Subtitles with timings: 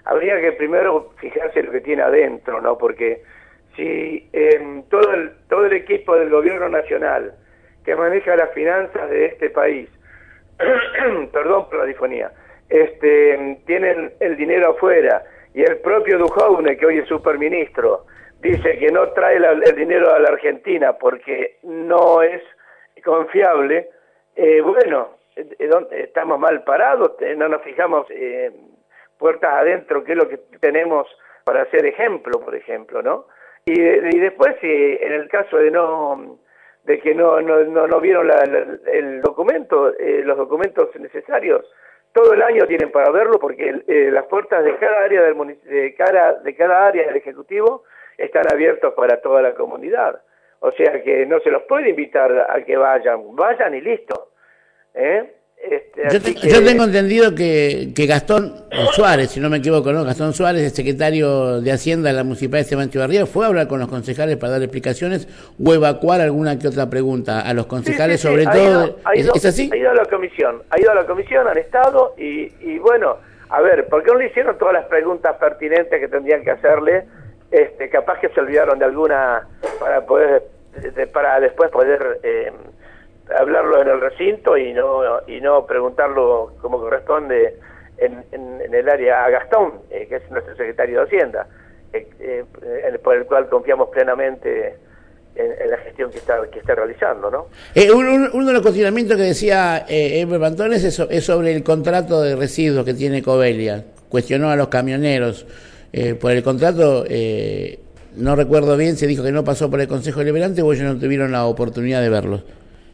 [0.05, 2.77] habría que primero fijarse lo que tiene adentro, ¿no?
[2.77, 3.23] Porque
[3.77, 7.35] si eh, todo, el, todo el equipo del gobierno nacional
[7.85, 9.89] que maneja las finanzas de este país,
[11.33, 12.31] perdón por la difonía,
[12.69, 15.23] este, tienen el dinero afuera
[15.55, 18.07] y el propio Duhovne, que hoy es superministro,
[18.41, 22.43] dice que no trae el dinero a la Argentina porque no es
[23.05, 23.91] confiable,
[24.35, 28.51] eh, bueno, eh, estamos mal parados, no nos fijamos eh,
[29.19, 31.07] puertas adentro, que es lo que tenemos
[31.45, 33.27] para hacer ejemplo, por ejemplo, ¿no?
[33.65, 36.39] Y, y después, si en el caso de no
[36.85, 38.29] de que no no, no, vieron
[38.93, 39.93] el documento,
[40.25, 41.65] los documentos necesarios,
[42.13, 45.95] todo el año tienen para verlo porque eh, las puertas de cada área del de
[45.95, 47.85] cada, de cada área del ejecutivo
[48.19, 50.21] están abiertas para toda la comunidad.
[50.61, 54.29] O sea que no se los puede invitar a que vayan, vayan y listo.
[54.95, 55.33] ¿eh?
[55.63, 58.53] Este, yo, tengo entendido que, que Gastón
[58.93, 60.05] Suárez, si no me equivoco, ¿no?
[60.05, 63.69] Gastón Suárez, el secretario de Hacienda de la Municipalidad de Esteban Barría, fue a hablar
[63.69, 65.29] con los concejales para dar explicaciones
[65.65, 68.99] o evacuar alguna que otra pregunta a los concejales, sobre todo.
[69.15, 69.71] ¿Es, así?
[69.73, 73.19] Ha ido a la comisión, ha ido a la comisión, han estado y, y bueno,
[73.49, 77.05] a ver, ¿por qué no le hicieron todas las preguntas pertinentes que tendrían que hacerle?
[77.53, 79.47] Este, capaz que se olvidaron de alguna
[79.79, 80.43] para poder,
[81.13, 82.19] para después poder.
[82.25, 82.51] Eh,
[83.43, 87.57] hablarlo en el recinto y no y no preguntarlo como corresponde
[87.99, 91.47] en, en, el área a Gastón, eh, que es nuestro secretario de Hacienda,
[91.93, 92.45] eh, eh,
[93.03, 94.77] por el cual confiamos plenamente
[95.35, 97.47] en, la gestión que está que está realizando, ¿no?
[97.95, 102.85] uno, de los cuestionamientos que decía eh, Bantones es, es, sobre el contrato de residuos
[102.85, 103.85] que tiene Covelia.
[104.09, 105.47] Cuestionó a los camioneros
[106.21, 107.05] por el contrato.
[108.17, 110.99] no recuerdo bien, se dijo que no pasó por el Consejo Deliberante o ellos no
[110.99, 112.43] tuvieron la oportunidad de verlo.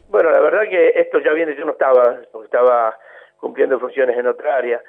[0.09, 2.95] Bueno, la verdad que esto ya viene, yo no estaba, estaba
[3.37, 4.79] cumpliendo funciones en otra área,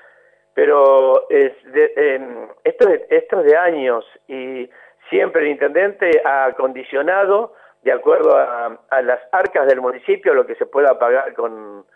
[0.52, 4.68] pero es de, esto, es, de años y
[5.08, 10.66] siempre el intendente ha condicionado, de acuerdo a, las arcas del municipio, lo que se
[10.66, 11.86] pueda pagar con,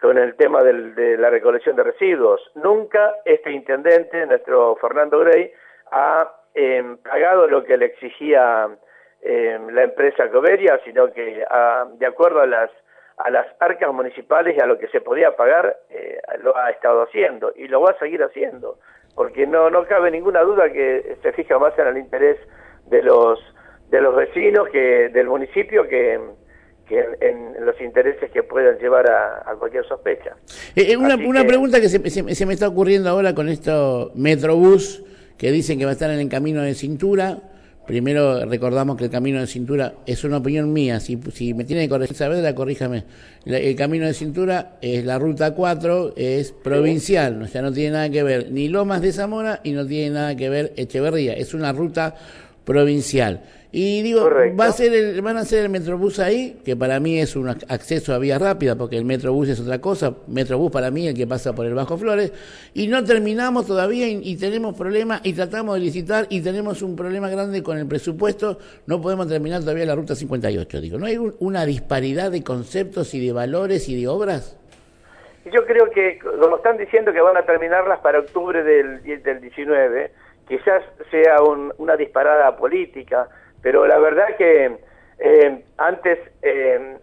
[0.00, 2.40] con el tema de la recolección de residuos.
[2.54, 5.52] Nunca este intendente, nuestro Fernando Grey,
[5.90, 8.70] ha em, pagado lo que le exigía
[9.20, 11.44] eh, la empresa Coveria, sino que
[11.98, 12.70] de acuerdo a las
[13.16, 17.02] a las arcas municipales y a lo que se podía pagar, eh, lo ha estado
[17.02, 18.78] haciendo y lo va a seguir haciendo,
[19.14, 22.38] porque no no cabe ninguna duda que se fija más en el interés
[22.86, 23.38] de los
[23.90, 26.20] de los vecinos que del municipio que
[26.86, 30.36] que en, los intereses que puedan llevar a, cualquier sospecha.
[30.76, 35.02] Eh, una, una pregunta que se, se, me está ocurriendo ahora con esto Metrobús,
[35.36, 37.38] que dicen que va a estar en el camino de cintura,
[37.86, 40.98] Primero recordamos que el camino de cintura es una opinión mía.
[40.98, 43.04] Si, si me tiene que corregir la corríjame.
[43.44, 48.10] El camino de cintura es la ruta 4, es provincial, o sea, no tiene nada
[48.10, 51.34] que ver ni Lomas de Zamora y no tiene nada que ver Echeverría.
[51.34, 52.16] Es una ruta
[52.64, 53.42] provincial.
[53.78, 57.20] Y digo, va a ser el, van a hacer el Metrobús ahí, que para mí
[57.20, 60.14] es un acceso a vía rápida, porque el Metrobús es otra cosa.
[60.28, 62.32] Metrobús para mí es el que pasa por el Bajo Flores.
[62.72, 67.28] Y no terminamos todavía y, tenemos problemas y tratamos de licitar y tenemos un problema
[67.28, 68.56] grande con el presupuesto.
[68.86, 70.80] No podemos terminar todavía la ruta 58.
[70.80, 74.58] Digo, ¿no hay una disparidad de conceptos y de valores y de obras?
[75.52, 80.12] Yo creo que, como están diciendo que van a terminarlas para octubre del, del 19,
[80.48, 83.28] quizás sea una disparada política,
[83.66, 84.78] pero la verdad que
[85.18, 86.98] eh, antes, eh,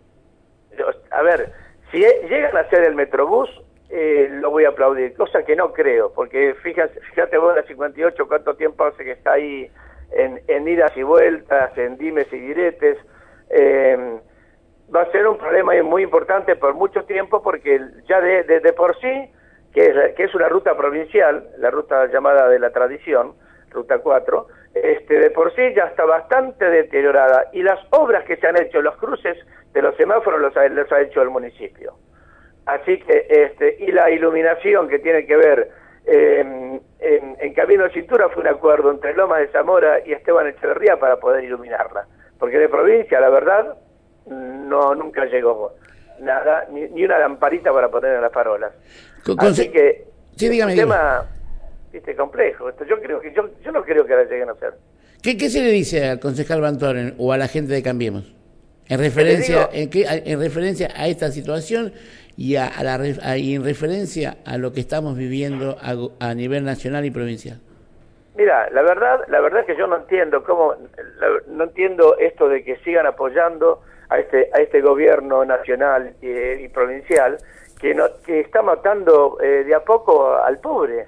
[1.11, 1.51] a ver,
[1.91, 3.49] si llegan a hacer el Metrobús,
[3.89, 8.27] eh, lo voy a aplaudir, cosa que no creo, porque fíjate, fíjate vos la 58
[8.29, 9.69] cuánto tiempo hace que está ahí
[10.11, 12.97] en, en idas y vueltas, en dimes y diretes.
[14.95, 17.77] va a ser un problema muy importante por mucho tiempo porque
[18.07, 19.29] ya de, de, por sí,
[19.73, 23.33] que es, que es una ruta provincial, la ruta llamada de la tradición,
[23.69, 28.47] ruta 4, este, de por sí ya está bastante deteriorada y las obras que se
[28.47, 29.37] han hecho, los cruces
[29.71, 31.93] de los semáforos los ha, los ha hecho el municipio.
[32.65, 35.69] Así que, este, y la iluminación que tiene que ver
[36.05, 40.97] en, en, Camino de Cintura fue un acuerdo entre Lomas de Zamora y Esteban Echeverría
[40.97, 42.07] para poder iluminarla.
[42.39, 43.77] Porque de provincia, la verdad,
[44.25, 45.73] no nunca llegó
[46.19, 48.71] nada, ni, una lamparita para poner en las farolas.
[49.37, 50.05] Así que,
[50.35, 51.25] sí, dígame, un tema
[51.93, 52.67] viste, complejo.
[52.69, 54.73] Esto, yo creo que yo, yo no creo que la lleguen a hacer.
[55.21, 58.35] ¿Qué, ¿Qué se le dice al concejal Bantoren o a la gente de Cambiemos?
[58.89, 61.93] En referencia, en, qué, en referencia a esta situación
[62.35, 65.77] y, a, la, en referencia a lo que estamos viviendo
[66.19, 67.59] a, nivel nacional y provincial.
[68.35, 70.75] Mira, la verdad, la verdad es que yo no entiendo cómo,
[71.47, 77.37] no entiendo esto de que sigan apoyando a este a este gobierno nacional y, provincial
[77.79, 81.07] que no, que está matando eh, de a poco al pobre.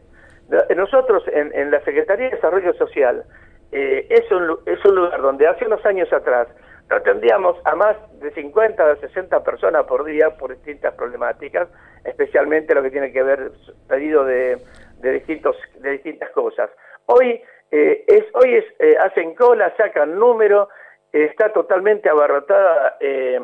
[0.76, 3.24] Nosotros en, en la Secretaría de Desarrollo Social
[3.72, 6.48] eh, es un es un lugar donde hace unos años atrás
[6.90, 11.68] no atendíamos a más de 50 o 60 personas por día por distintas problemáticas,
[12.04, 13.52] especialmente lo que tiene que ver
[13.88, 14.58] pedido de,
[15.00, 16.70] de distintos de distintas cosas.
[17.08, 20.70] Hoy eh, es hoy es eh, hacen cola, sacan número,
[21.12, 22.98] está totalmente abarrotada.
[23.00, 23.40] Eh,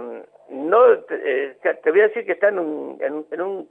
[0.50, 3.69] no te, voy a decir que está en un, en, un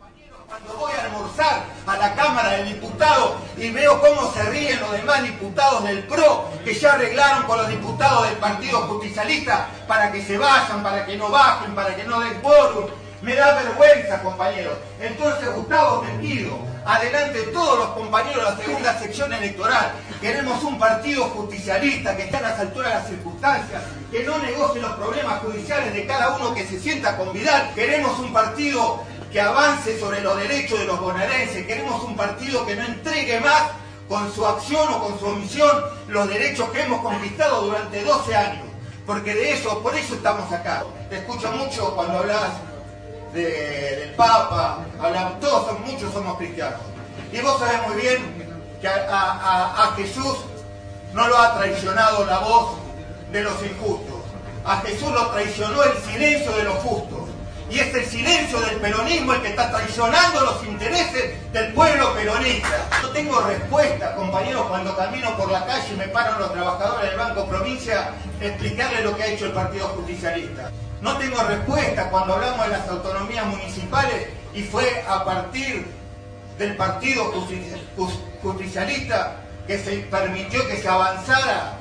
[0.48, 4.92] Cuando voy a almorzar a la Cámara de Diputados y veo cómo se ríen los
[4.92, 10.22] demás diputados del PRO que ya arreglaron con los diputados del Partido Justicialista para que
[10.22, 12.86] se vayan, para que no bajen, para que no den quórum.
[13.24, 14.78] Me da vergüenza, compañeros.
[15.02, 19.94] Entonces, Gustavo, te pido adelante todos los compañeros de la segunda sección electoral.
[20.22, 24.82] Queremos un partido justicialista que esté a las alturas de las circunstancias, que no negocie
[24.82, 27.74] los problemas judiciales de cada uno que se sienta con Vidal.
[27.74, 31.66] Queremos un partido que avance sobre los derechos de los bonaerenses.
[31.66, 33.64] Queremos un partido que no entregue más
[34.08, 38.66] con su acción o con su omisión los derechos que hemos conquistado durante 12 años.
[39.06, 40.84] Porque de eso, por eso estamos acá.
[41.10, 42.52] Te escucho mucho cuando hablas
[43.36, 46.80] del Papa, hablamos, todos son, muchos somos cristianos.
[47.32, 48.18] Y vos sabés muy bien
[48.82, 50.38] que a, Jesús
[51.14, 52.78] no lo ha traicionado la voz
[53.32, 54.22] de los injustos.
[54.64, 57.20] A Jesús lo traicionó el silencio de los justos.
[57.70, 62.88] Y es el silencio del peronismo el que está traicionando los intereses del pueblo peronista.
[63.02, 67.20] No tengo respuesta, compañeros, cuando camino por la calle y me paran los trabajadores del
[67.20, 70.72] Banco Provincia, explicarle lo que ha hecho el Partido Justicialista.
[71.06, 75.86] No tengo respuesta cuando hablamos de las autonomías municipales y fue a partir
[76.58, 77.32] del Partido
[78.42, 79.36] Justicialista
[79.68, 81.78] que se permitió que se avanzara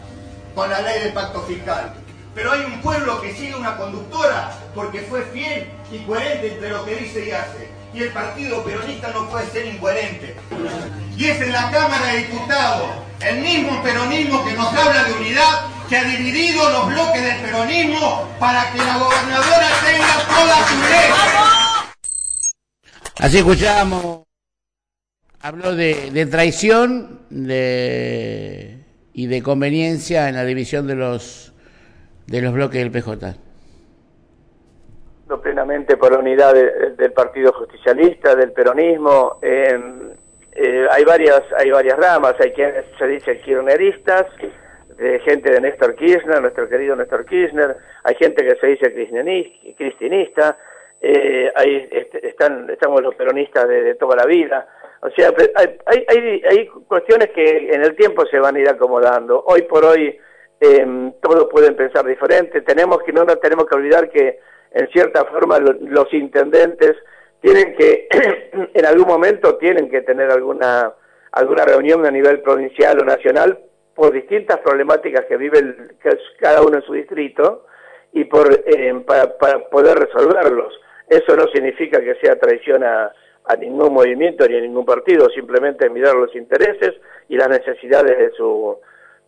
[0.54, 1.94] con la ley del pacto fiscal.
[2.34, 6.84] Pero hay un pueblo que sigue una conductora porque fue fiel y coherente entre lo
[6.84, 7.70] que dice y hace.
[7.94, 10.36] Y el partido peronista no puede ser incoherente.
[11.16, 12.90] Y es en la Cámara de Diputados
[13.20, 18.28] el mismo peronismo que nos habla de unidad que ha dividido los bloques del peronismo
[18.40, 21.10] para que la gobernadora tenga toda su ley.
[23.20, 24.24] Así escuchamos
[25.40, 28.78] Habló de, traición de,
[29.12, 31.54] y de conveniencia en la división de los
[32.26, 33.36] de los bloques del PJ.
[35.42, 39.38] Plenamente por la unidad del Partido Justicialista, del peronismo.
[39.42, 39.78] Eh,
[40.90, 44.26] hay varias hay varias ramas, hay quienes se dicen kirchneristas,
[44.96, 48.92] de gente de Néstor Kirchner, nuestro querido Néstor Kirchner, hay gente que se dice
[49.76, 50.56] cristinista,
[51.00, 51.88] eh, ahí
[52.22, 54.66] están, estamos los peronistas de, toda la vida.
[55.02, 59.44] O sea, hay, hay, hay, cuestiones que en el tiempo se van a ir acomodando.
[59.46, 60.18] Hoy por hoy
[60.60, 62.62] eh, todos pueden pensar diferente.
[62.62, 64.38] Tenemos que no nos tenemos que olvidar que
[64.72, 66.96] en cierta forma los intendentes
[67.40, 68.08] tienen que
[68.72, 70.94] en algún momento tienen que tener alguna
[71.32, 73.58] alguna reunión a nivel provincial o nacional
[73.94, 75.76] por distintas problemáticas que vive
[76.38, 77.66] cada uno en su distrito
[78.12, 80.78] y por eh, para, para, poder resolverlos.
[81.08, 83.12] Eso no significa que sea traición a,
[83.58, 86.94] ningún movimiento ni a ningún partido, simplemente mirar los intereses
[87.28, 88.78] y las necesidades de, su,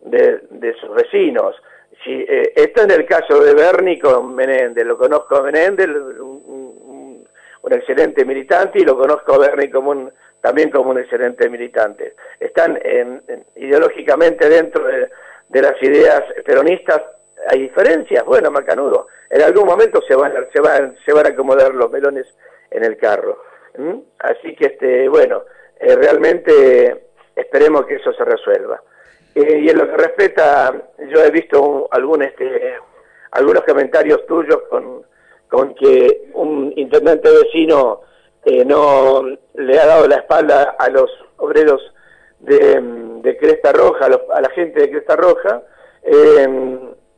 [0.01, 1.55] de, sus vecinos.
[2.03, 7.27] Si, eh, esto en el caso de Bernie con Menéndez, lo conozco a Menéndez, un,
[7.69, 10.11] excelente militante, y lo conozco a Bernie como un,
[10.47, 12.15] también como un excelente militante.
[12.39, 12.79] Están
[13.57, 17.03] ideológicamente dentro de, las ideas peronistas,
[17.49, 21.75] hay diferencias, bueno, Macanudo, en algún momento se van, se van, se van a acomodar
[21.75, 22.29] los melones
[22.71, 23.43] en el carro.
[24.21, 25.43] Así que, este, bueno,
[25.81, 28.81] eh, realmente esperemos que eso se resuelva.
[29.35, 30.73] Eh, y en lo que respecta,
[31.09, 32.77] yo he visto algún, este,
[33.33, 35.03] algunos comentarios tuyos con,
[35.49, 38.03] con que un intendente vecino
[38.49, 39.25] eh, no
[39.55, 41.83] le ha dado la espalda a los obreros
[42.39, 45.63] de, Cresta Roja, a, la gente de Cresta Roja.
[46.05, 46.47] Eh,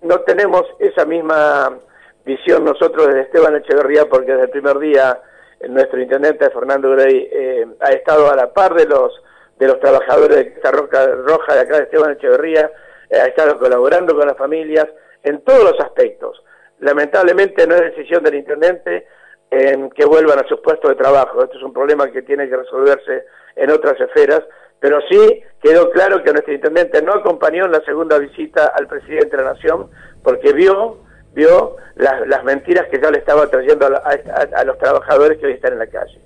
[0.00, 1.78] no tenemos esa misma
[2.24, 5.20] visión nosotros desde Esteban Echeverría, porque desde el primer día
[5.68, 9.12] nuestro intendente Fernando Grey eh, ha estado a la par de los
[9.58, 12.70] de los trabajadores de Cresta Roja, Roja de acá de Esteban Echeverría,
[13.12, 14.86] ha estado colaborando con las familias
[15.24, 16.42] en todos los aspectos.
[16.78, 19.06] Lamentablemente no es decisión del intendente,
[19.50, 21.42] en que vuelvan a sus puestos de trabajo.
[21.42, 23.24] Esto es un problema que tiene que resolverse
[23.56, 24.42] en otras esferas,
[24.80, 29.36] pero sí quedó claro que nuestro intendente no acompañó en la segunda visita al presidente
[29.36, 29.88] de la Nación
[30.22, 30.98] porque vio
[31.34, 35.78] vio las, mentiras que ya le estaba trayendo a, los trabajadores que hoy están en
[35.80, 36.18] la calle.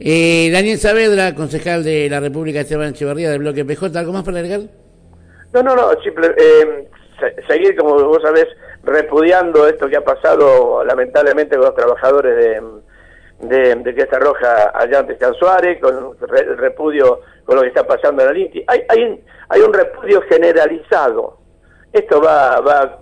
[0.00, 4.38] Eh, Daniel Saavedra, concejal de la República Esteban Echeverría del bloque PJ, ¿algo más para
[4.38, 4.60] agregar?
[5.52, 6.88] No, no, no, simple, eh,
[7.48, 8.46] seguir, como vos sabés,
[8.84, 12.36] repudiando esto que ha pasado lamentablemente con los trabajadores
[13.40, 17.86] de, de, Cresta Roja allá ante San Suárez, con el repudio con lo que está
[17.86, 18.64] pasando en el INTI.
[18.66, 21.38] Hay, hay, hay un repudio generalizado.
[21.92, 23.00] Esto va, va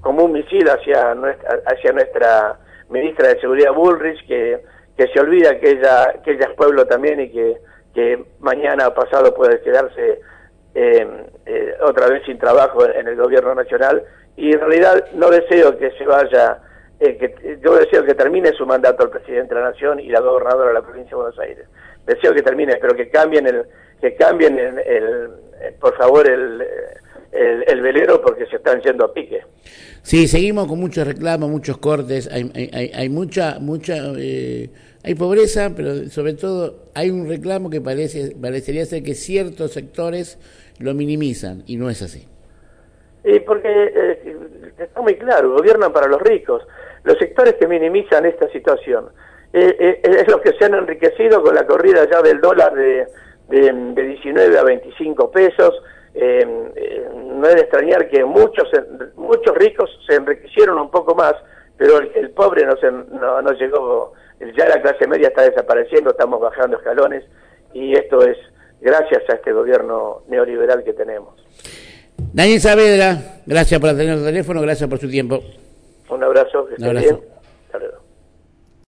[0.00, 2.58] como un misil hacia nuestra, hacia nuestra
[2.88, 4.60] ministra de Seguridad Bullrich, que,
[4.96, 7.56] que se olvida que ella, que ella es pueblo también y que,
[7.94, 10.20] que mañana pasado puede quedarse
[10.74, 14.04] eh, eh, otra vez sin trabajo en el gobierno nacional
[14.40, 16.58] y en realidad no deseo que se vaya,
[16.98, 20.20] eh, que yo deseo que termine su mandato el presidente de la Nación y la
[20.20, 21.66] gobernadora de la provincia de Buenos Aires.
[22.06, 23.64] Deseo que termine, pero que cambien el,
[24.00, 25.28] que cambien el,
[25.78, 26.64] por favor el,
[27.32, 29.42] el, velero porque se están yendo a pique.
[30.02, 36.06] Sí, seguimos con muchos reclamos, muchos cortes, hay, hay, hay mucha, mucha, hay pobreza, pero
[36.06, 40.38] sobre todo hay un reclamo que parece, parecería ser que ciertos sectores
[40.78, 42.26] lo minimizan y no es así.
[43.24, 44.19] Y porque eh,
[45.02, 46.66] muy claro, gobiernan para los ricos.
[47.04, 49.08] Los sectores que minimizan esta situación
[49.52, 53.06] eh, eh, es los que se han enriquecido con la corrida ya del dólar de,
[53.48, 55.82] de, 19 a 25 pesos.
[56.14, 58.68] no es de extrañar que muchos
[59.16, 61.34] muchos ricos se enriquecieron un poco más,
[61.76, 64.12] pero el, pobre no, se, no, no llegó,
[64.56, 67.24] ya la clase media está desapareciendo, estamos bajando escalones
[67.72, 68.36] y esto es
[68.80, 71.34] gracias a este gobierno neoliberal que tenemos.
[72.32, 75.40] Daniel Saavedra, gracias por atender el teléfono, gracias por su tiempo.
[76.08, 77.20] Un abrazo, que bien.